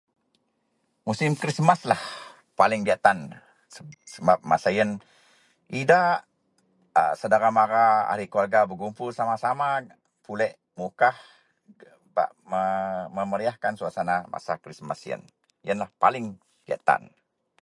Musim 1.07 1.31
Krismas 1.41 1.81
lah 1.91 2.01
paling 2.59 2.81
diyak 2.85 3.01
tan 3.05 3.19
sebab 4.15 4.37
masa 4.51 4.69
iyen 4.75 4.91
idak 5.81 6.15
a 7.01 7.03
saudara 7.19 7.49
mara 7.59 7.87
ahli 8.11 8.25
keluarga 8.31 8.59
bergumpul 8.69 9.09
sama-sama 9.19 9.67
pulek 10.25 10.53
Mukah 10.79 11.15
bak 12.17 12.29
memer 12.51 12.71
memeriahkan 13.17 13.73
suasana 13.79 14.15
masa 14.33 14.53
Krismas. 14.63 15.01
Iyenah 15.65 15.89
paling 16.01 16.25
diyak 16.65 16.81
tan. 16.87 17.01